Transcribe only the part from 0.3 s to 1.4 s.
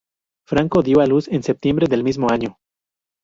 Franco dio a luz